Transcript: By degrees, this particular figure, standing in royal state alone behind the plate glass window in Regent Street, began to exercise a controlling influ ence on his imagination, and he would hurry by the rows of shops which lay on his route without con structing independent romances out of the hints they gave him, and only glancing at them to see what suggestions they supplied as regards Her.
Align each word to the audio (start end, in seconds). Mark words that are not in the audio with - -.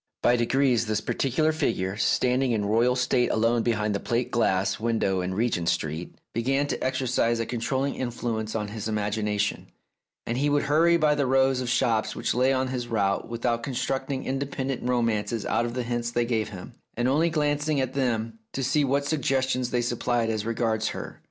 By 0.23 0.35
degrees, 0.35 0.87
this 0.87 0.99
particular 0.99 1.51
figure, 1.51 1.95
standing 1.95 2.53
in 2.53 2.65
royal 2.65 2.95
state 2.95 3.29
alone 3.29 3.61
behind 3.61 3.93
the 3.93 3.99
plate 3.99 4.31
glass 4.31 4.79
window 4.79 5.21
in 5.21 5.35
Regent 5.35 5.69
Street, 5.69 6.15
began 6.33 6.65
to 6.65 6.83
exercise 6.83 7.39
a 7.39 7.45
controlling 7.45 7.93
influ 7.93 8.39
ence 8.39 8.55
on 8.55 8.69
his 8.69 8.87
imagination, 8.87 9.67
and 10.25 10.39
he 10.39 10.49
would 10.49 10.63
hurry 10.63 10.97
by 10.97 11.13
the 11.13 11.27
rows 11.27 11.61
of 11.61 11.69
shops 11.69 12.15
which 12.15 12.33
lay 12.33 12.51
on 12.51 12.69
his 12.69 12.87
route 12.87 13.29
without 13.29 13.61
con 13.61 13.75
structing 13.75 14.25
independent 14.25 14.81
romances 14.81 15.45
out 15.45 15.67
of 15.67 15.75
the 15.75 15.83
hints 15.83 16.09
they 16.09 16.25
gave 16.25 16.49
him, 16.49 16.73
and 16.97 17.07
only 17.07 17.29
glancing 17.29 17.79
at 17.79 17.93
them 17.93 18.39
to 18.53 18.63
see 18.63 18.83
what 18.83 19.05
suggestions 19.05 19.69
they 19.69 19.81
supplied 19.81 20.31
as 20.31 20.47
regards 20.47 20.87
Her. 20.87 21.19